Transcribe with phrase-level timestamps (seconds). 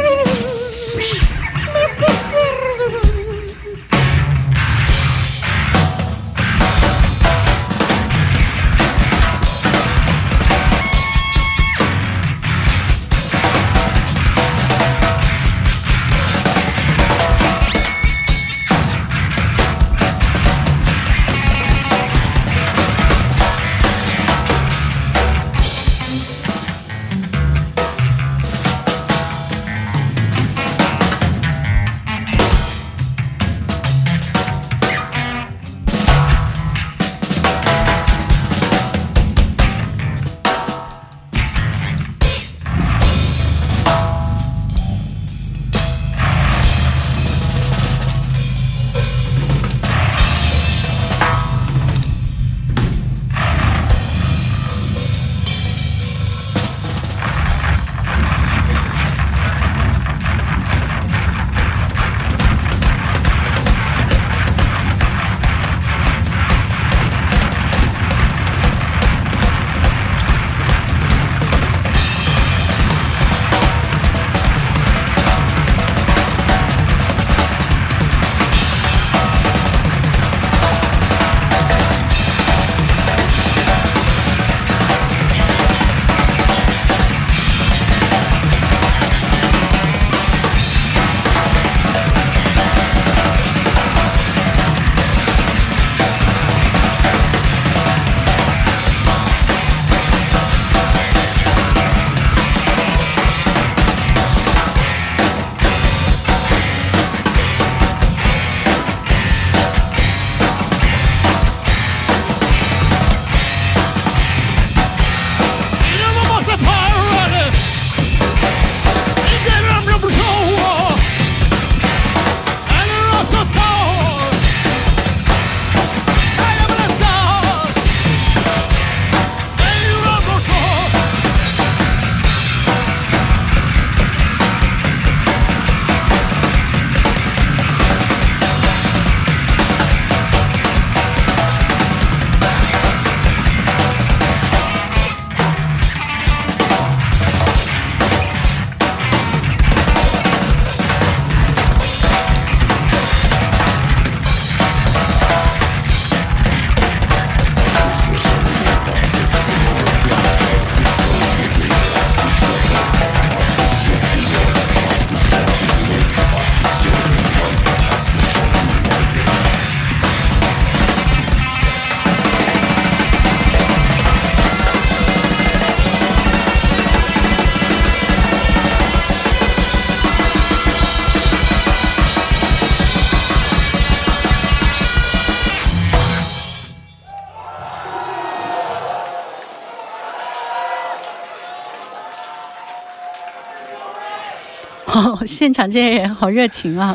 [195.40, 196.94] 现场这些人好热情啊！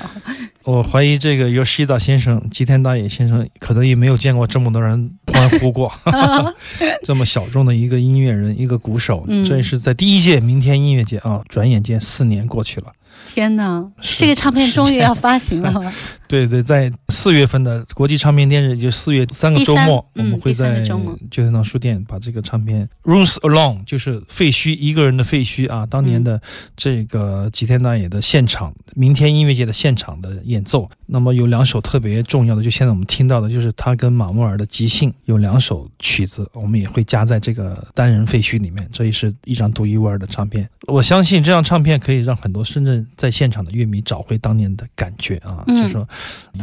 [0.65, 5.91] 我怀疑这个由西岛先生、吉田大野先生可能也没有见过这么多人欢呼过，
[7.05, 11.41] 这么小众的一个音乐人、一个鼓手，这是在第一届明天音乐节啊！
[11.49, 12.89] 转眼间四年过去了，
[13.35, 13.83] 天哪！
[14.19, 15.83] 这个唱片终于要发行了。
[16.35, 20.91] 对对，在四月份的国际唱片电日，就四月三个周末，我们会在吉
[21.31, 26.43] 天堂书店把这个唱片《Rooms Alone》就是废墟一个人的废墟啊，当年的
[26.77, 30.91] 这个吉田大野的现场，明天音乐节的现场的演奏。
[31.07, 38.89] 那么有两首特别重要的，就现在我们听到的，就是他跟马木尔的即兴，有两首曲子，我们也会加在这个单人废墟里面。
[38.93, 40.67] 这也是一张独一无二的唱片。
[40.89, 46.05] 我相信这张唱片可以让很多深圳在现场的乐迷找回当年的感觉啊，就是说。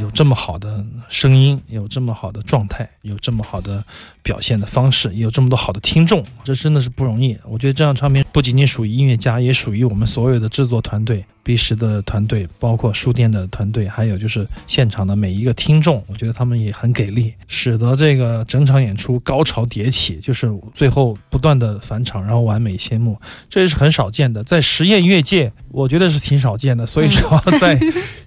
[0.01, 3.83] 有这么好的声音，有这么好的状态，有这么好的
[4.23, 7.37] 表现的方式，有这么多好的听众，这真的是不容易。
[7.45, 11.23] 我觉得这张唱片不仅仅属于音乐家，也属于我们所有的制作团队。
[11.43, 24.43] B 十的团队，包括书店的团队，还有就是现场的每一个听众，我觉得他们也很给力，使得这个整场演出高潮迭起，就是最后不断的返场，然后完美谢幕，这也是很少见的。
[24.43, 26.85] 在实验越界，我觉得是挺少见的。
[26.85, 27.79] 所以说，在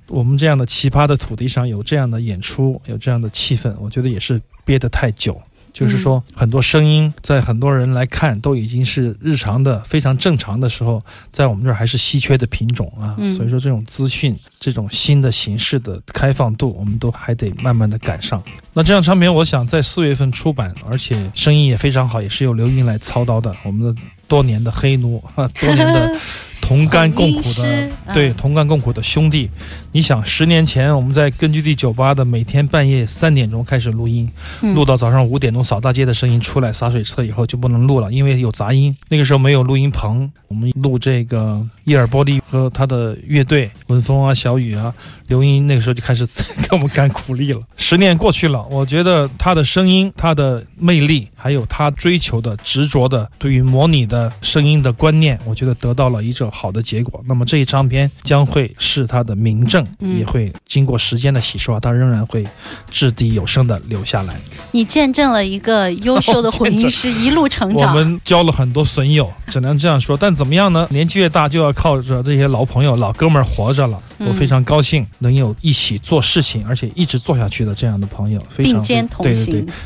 [0.08, 5.40] 我们这样的奇葩的土地上，有这样的演出，有这样的气氛，我觉得也是憋得太久。
[5.74, 13.18] 就是说，很多声音在很多人来看都已经是日常的、非常正常的时候，在我们这儿还是稀缺的品种啊。
[13.30, 18.40] 所以说，这种资讯、这种新的形式的开放度，我们都还得慢慢的赶上。
[18.72, 23.54] 那这张唱片，我想在四月份出版，而且声音也非常好，也是由刘云来操刀的。
[23.64, 26.16] 我们的多年的黑奴啊， 多年的。
[26.64, 29.50] 同甘共苦的，对，同甘共苦的兄弟，
[29.92, 34.28] 你想，十年前我们在根据地酒吧的每天半夜三点钟开始录音，
[34.74, 38.96] 录到早上五点钟扫大街的声音出来，洒水车以后就不能录了，因为有杂音。
[39.10, 44.92] 那个时候没有录音棚，我们录这个伊尔波利和他的乐队文峰啊、小雨啊、
[45.26, 47.60] 刘英，那个时候就开始给我们干苦力了。
[47.76, 56.50] 十年过去了，我觉得他的声音、他的魅力，还有他追求的执着的对于模拟的声音的观念，我觉得得到了一种。
[56.54, 62.46] 好的结果，那么这一张片将会是他的名证，也会经过时间的洗刷，他仍然会
[62.90, 64.36] 掷地有声的留下来。
[64.70, 70.16] 你见证了一个优秀的婚 音师一路成长，我们交了很多损友， 只能这样说。
[70.16, 70.86] 但怎么样呢？
[70.92, 74.00] 年纪越大，就要靠着这些老朋友、老哥们儿活着了。
[74.20, 78.80] 我非常高兴能有一起做事情，而且一直做下去的这样的朋友，非常
[79.18, 79.34] 对，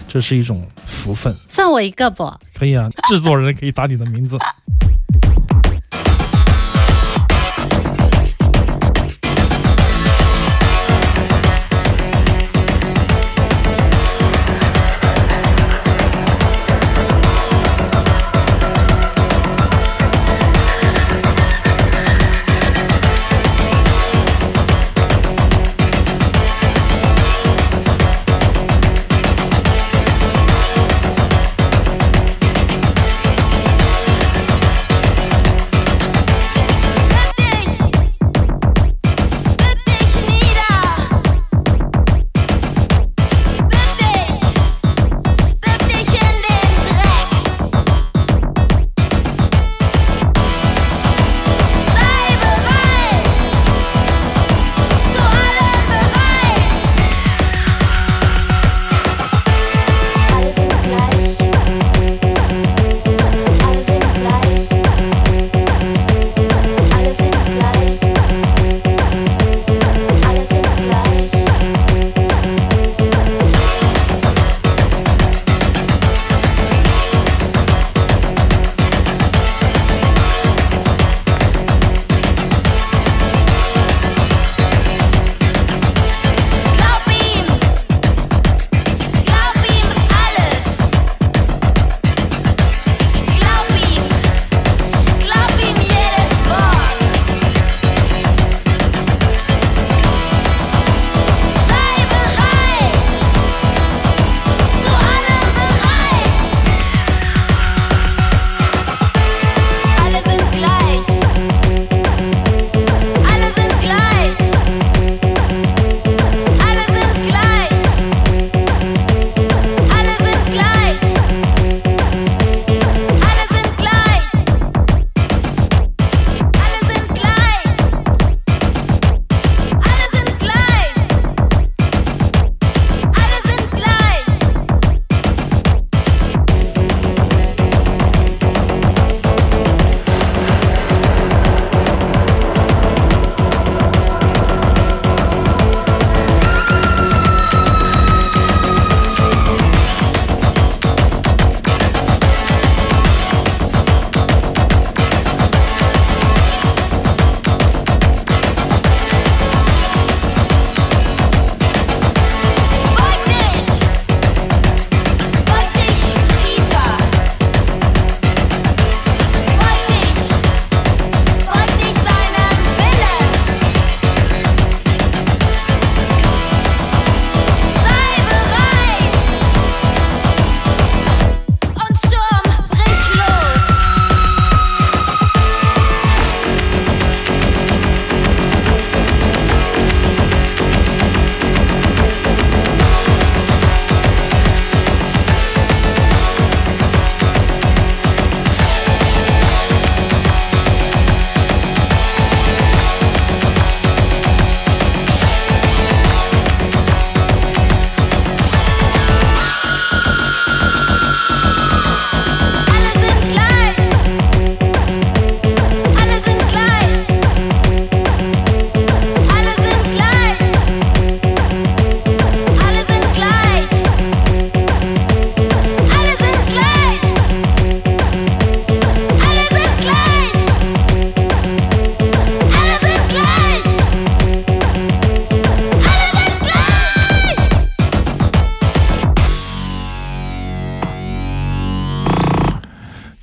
[0.07, 1.35] 这是一种福分。
[1.49, 4.37] 算我一个不可以啊，制作人可以打你的名字。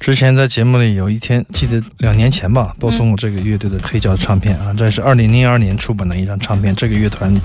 [0.05, 6.75] 之前在节目里有一天，记得两年前吧，播送过这个乐队的黑胶唱片啊，这是二零零二年出版的一张唱片。
[6.75, 7.35] 这个乐团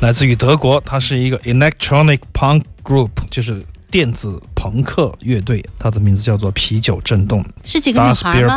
[0.00, 8.56] 来自于德国，它是一个 electronic punk group，就是电子朋克乐队，它的名字叫做啤酒震动，是几个女孩吗？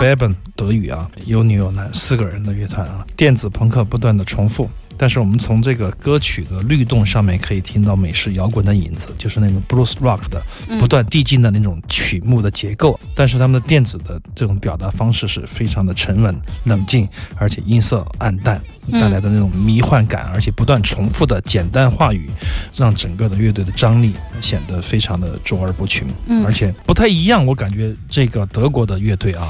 [0.60, 10.42] 德语啊，有女有男四个人的乐团啊，电子朋克不断的重复，但是我们从这个歌曲的律动上面可以听到美式摇滚的影子，就是那种 blues rock 的
[10.78, 16.36] 不断递进的那种曲目的结构，但是他们的电子的这种表达方式是非常的沉稳
[16.66, 18.62] 冷静，而且音色暗淡
[18.92, 22.28] 带来的那种迷幻感，而且不断重复的简单话语，
[22.76, 26.06] 让整个的乐队的张力显得非常的卓尔不群，
[26.46, 29.48] 而且不太一样，我感觉这个德国的乐队啊，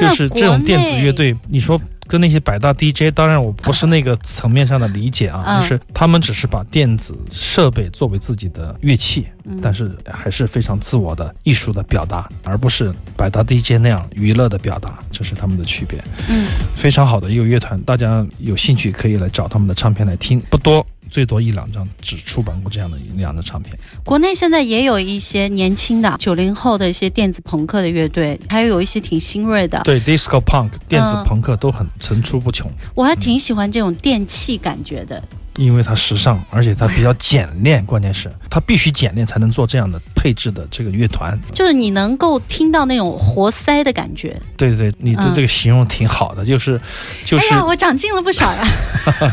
[0.00, 0.51] 就是这。
[0.64, 9.26] 电子乐队，你说跟那些百大 DJ，当然我不是那个层面上的理解啊，就是他们只是把电子设备作为自己的乐器，
[9.62, 16.02] 但是还是非常自我的艺术的表达，而不是百大 DJ 那样娱乐的表达，这是他们的区别。
[16.28, 20.84] 嗯，非常好的一个乐团，大家有兴趣可以来找他们的唱片来听，不多。
[21.12, 23.78] 最多一两张只出版过这样的那样的唱片。
[24.02, 29.78] 国内现在也有一些年轻的九零后的一些电子朋克的乐队，还有有一些挺新锐的。
[29.84, 32.68] 对，disco punk 电子朋克都很层出不穷。
[32.94, 35.22] 我还挺喜欢这种电器感觉的。
[35.58, 44.40] 因为它时尚，而且它比较简练，关键是它必须简练才能做这样的配置的这个乐团，就是你能够听到那种活塞的感觉。
[44.56, 46.80] 对对你的这个形容挺好的，就是，
[47.26, 47.44] 就是。
[47.52, 48.64] 哎呀，我长进了不少呀。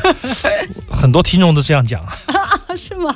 [0.91, 2.01] 很多听众都这样讲
[2.75, 3.13] 是吗？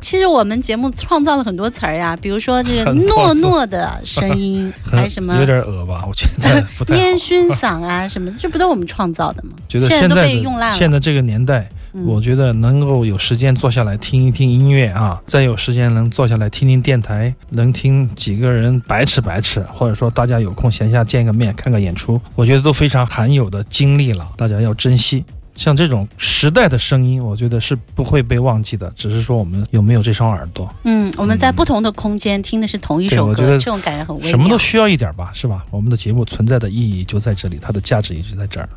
[0.00, 6.62] 其实我们节目创造了很多词儿呀，比如说这个糯糯的声音， 还什么有点恶吧，我现在
[6.96, 9.50] 烟熏嗓啊什么，这不都我们创造的吗？
[9.68, 10.76] 觉得现在都被用烂了。
[10.76, 11.68] 现在这个年代。
[12.06, 25.22] 我觉得能够有时间坐下来听一听音乐啊，再有时间能坐下来听听电台，能听几个人白痴白痴，或者说大家有空闲下见个面、看个演出，我觉得都非常罕有的经历了，大家要珍惜。
[25.54, 30.66] 像这种时代的声音，我觉得是不会被忘记的，只是说我们有没有这双耳朵。
[30.84, 35.66] 嗯，我们在不同的空间听的是同一首歌，这种感觉很什么都需要一点吧，是吧？
[35.70, 38.68] 我们的节目存在的意义就在这里，它的价值也就在这儿。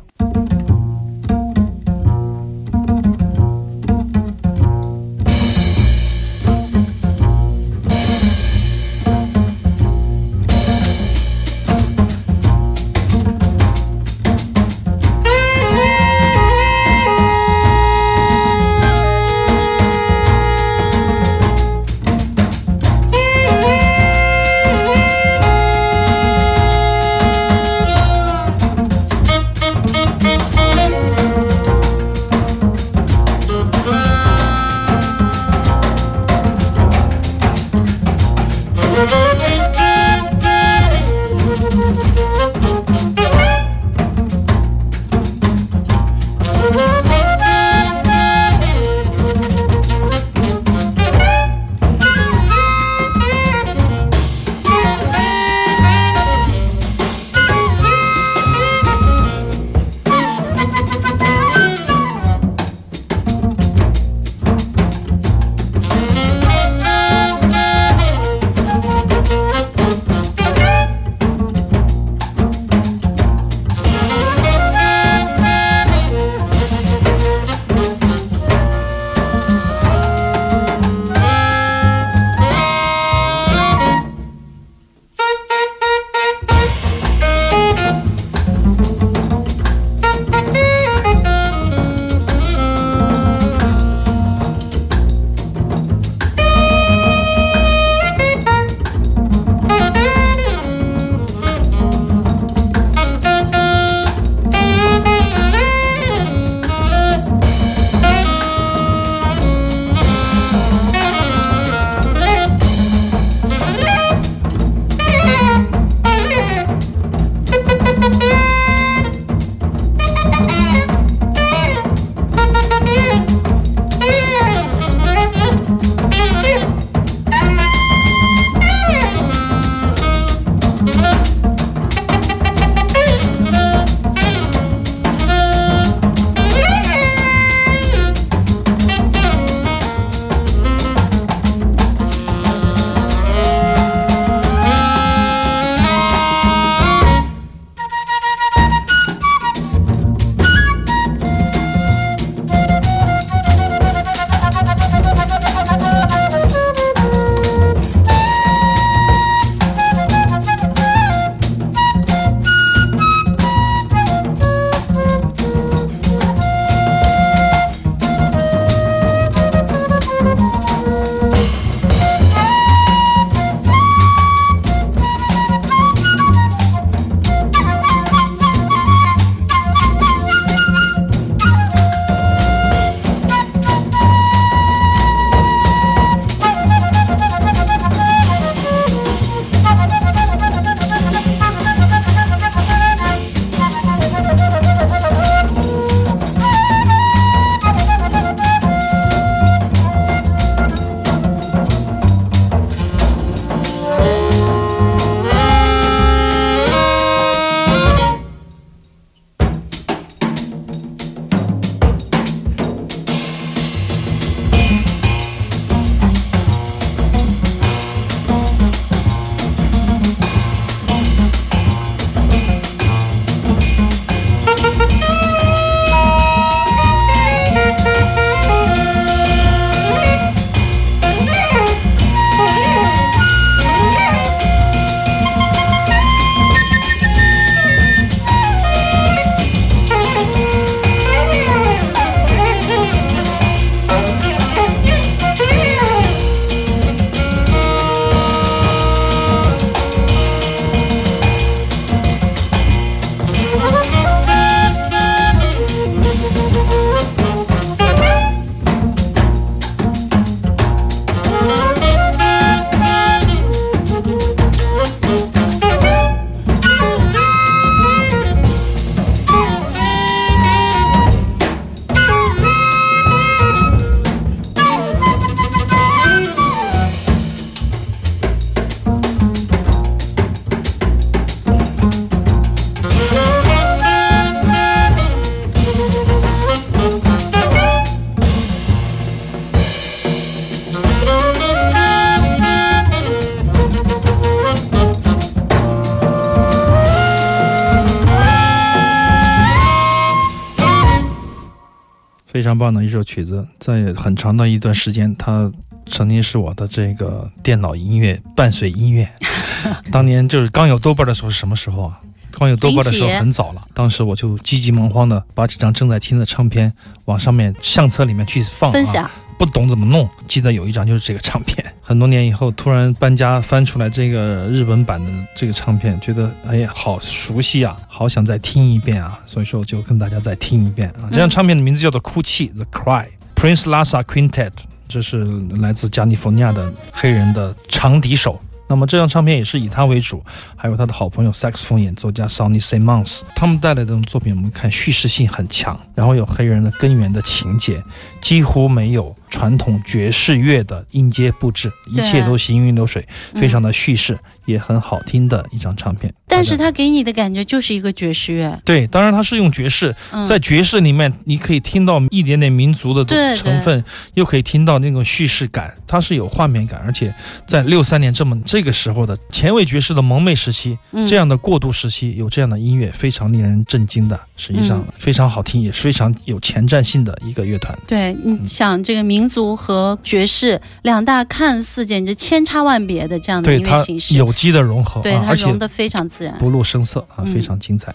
[302.36, 305.50] 非常棒的一首曲子，在很长的一段时间，它
[305.86, 309.08] 曾经是我的这个电脑音乐伴随音乐。
[309.90, 311.98] 当年就是刚有豆瓣的时候，是什么时候啊？
[312.38, 316.72] 刚有豆包的时候很早了，当时我就急急忙慌的把几张正在听的唱片
[317.06, 320.06] 往上面相册里面去放，啊、不懂怎么弄。
[320.28, 331.08] 记得有一张就是这个唱片，很多年以后突然搬家翻出来这个日本版的这个唱片，觉得哎呀好熟悉啊，好想再听一遍啊，所以说就跟大家再听一遍啊。
[331.10, 334.50] 这张唱片的名字叫做《哭泣》（The Cry），Prince l a s s a Quintet，
[334.88, 335.24] 这是
[335.58, 338.38] 来自加利福尼亚的黑人的长笛手。
[338.68, 340.22] 那么这张唱片也是以他为主，
[340.56, 347.82] 还有他的好朋友 saxophone 演奏家 Sonny Simmons，他们带来的作品，我们看叙事性很强，然后有黑人的根源的情节，
[348.20, 354.18] 几乎没有传统爵士乐的音阶布置，一切都是行云流水，非常的叙事。
[354.46, 358.58] 也很好听的一张唱片，但是它给你的感觉就是一个爵士乐。
[358.64, 359.94] 对，当然它是用爵士，
[360.26, 367.12] 在爵士里面你可以听到一点点民族的成分，又可以听到那种叙事感，它是有画面感，而且
[367.46, 370.78] 在六三年这么这个时候的前卫爵士的萌妹时期，
[371.08, 377.76] 这样的过渡时期有这样的音乐非常令人震惊的，实际上非常好听，也是非常有前瞻性的一个乐团。
[377.86, 384.14] 对你想这个民族和爵士两大看似简直千差万别的这样的音乐形式。
[384.36, 387.92] 机的融合，对，它融的非常自然，不露声色啊，非常精彩。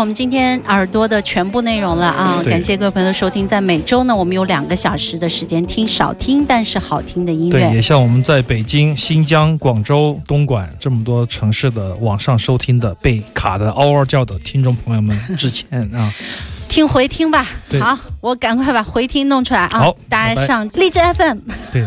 [0.00, 2.42] 我们今天耳朵的全部内容了啊！
[2.48, 3.46] 感谢各位朋友的收听。
[3.46, 7.52] 在每周呢，我们有两个小时的时间听少听但是好听的音乐。
[7.58, 16.12] 对，也向我们在北京、新疆、广州、东莞这么多城市的网上收听的被卡的嗷嗷叫的听众朋友们致歉啊！
[16.68, 17.46] 听回听吧，
[17.80, 19.78] 好，我赶快把回听弄出来啊！
[19.80, 21.38] 好，大家上荔枝 FM。
[21.72, 21.84] 对。